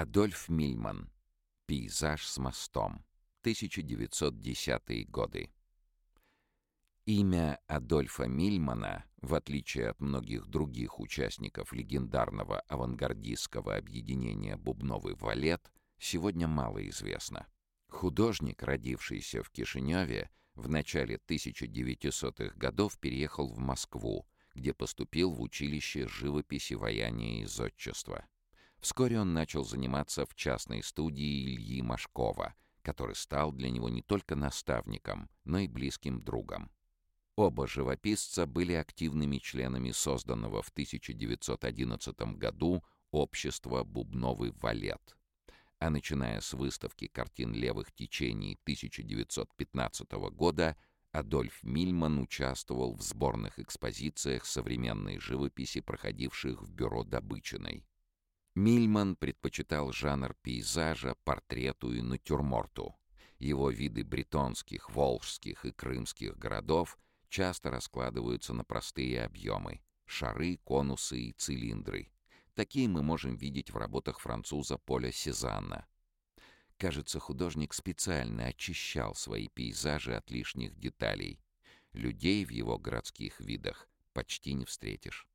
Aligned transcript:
Адольф 0.00 0.48
Мильман. 0.48 1.10
Пейзаж 1.66 2.24
с 2.24 2.38
мостом. 2.38 3.04
1910 3.40 5.10
годы. 5.10 5.50
Имя 7.04 7.58
Адольфа 7.66 8.28
Мильмана, 8.28 9.06
в 9.20 9.34
отличие 9.34 9.88
от 9.88 10.00
многих 10.00 10.46
других 10.46 11.00
участников 11.00 11.72
легендарного 11.72 12.60
авангардистского 12.68 13.74
объединения 13.74 14.56
«Бубновый 14.56 15.16
валет», 15.16 15.72
сегодня 15.98 16.46
мало 16.46 16.88
известно. 16.90 17.48
Художник, 17.88 18.62
родившийся 18.62 19.42
в 19.42 19.50
Кишиневе, 19.50 20.30
в 20.54 20.68
начале 20.68 21.18
1900-х 21.26 22.54
годов 22.56 23.00
переехал 23.00 23.48
в 23.48 23.58
Москву, 23.58 24.28
где 24.54 24.72
поступил 24.72 25.32
в 25.32 25.42
училище 25.42 26.06
живописи, 26.06 26.74
ваяния 26.74 27.42
и 27.42 27.46
зодчества. 27.46 28.28
Вскоре 28.80 29.20
он 29.20 29.34
начал 29.34 29.64
заниматься 29.64 30.24
в 30.24 30.34
частной 30.34 30.82
студии 30.82 31.54
Ильи 31.54 31.82
Машкова, 31.82 32.54
который 32.82 33.16
стал 33.16 33.52
для 33.52 33.70
него 33.70 33.88
не 33.88 34.02
только 34.02 34.36
наставником, 34.36 35.28
но 35.44 35.58
и 35.58 35.68
близким 35.68 36.22
другом. 36.22 36.70
Оба 37.36 37.66
живописца 37.66 38.46
были 38.46 38.72
активными 38.72 39.38
членами 39.38 39.90
созданного 39.90 40.62
в 40.62 40.70
1911 40.70 42.20
году 42.36 42.82
общества 43.10 43.84
«Бубновый 43.84 44.52
валет». 44.60 45.16
А 45.78 45.90
начиная 45.90 46.40
с 46.40 46.52
выставки 46.52 47.06
картин 47.06 47.52
левых 47.52 47.92
течений 47.92 48.58
1915 48.64 50.10
года 50.32 50.76
Адольф 51.12 51.62
Мильман 51.62 52.18
участвовал 52.18 52.96
в 52.96 53.02
сборных 53.02 53.58
экспозициях 53.60 54.44
современной 54.44 55.18
живописи, 55.18 55.80
проходивших 55.80 56.62
в 56.62 56.72
бюро 56.72 57.04
Добычиной. 57.04 57.87
Мильман 58.58 59.14
предпочитал 59.14 59.92
жанр 59.92 60.34
пейзажа, 60.42 61.14
портрету 61.22 61.92
и 61.92 62.02
натюрморту. 62.02 62.96
Его 63.38 63.70
виды 63.70 64.02
бретонских, 64.02 64.90
волжских 64.90 65.64
и 65.64 65.70
крымских 65.70 66.36
городов 66.36 66.98
часто 67.28 67.70
раскладываются 67.70 68.52
на 68.54 68.64
простые 68.64 69.22
объемы— 69.22 69.80
шары, 70.06 70.56
конусы 70.64 71.20
и 71.20 71.32
цилиндры. 71.34 72.10
Такие 72.54 72.88
мы 72.88 73.04
можем 73.04 73.36
видеть 73.36 73.70
в 73.70 73.76
работах 73.76 74.18
француза 74.18 74.76
Поля 74.76 75.12
Сезанна. 75.12 75.86
Кажется, 76.78 77.20
художник 77.20 77.72
специально 77.72 78.46
очищал 78.46 79.14
свои 79.14 79.46
пейзажи 79.46 80.16
от 80.16 80.32
лишних 80.32 80.76
деталей. 80.76 81.40
Людей 81.92 82.44
в 82.44 82.50
его 82.50 82.76
городских 82.76 83.38
видах 83.38 83.88
почти 84.12 84.54
не 84.54 84.64
встретишь. 84.64 85.28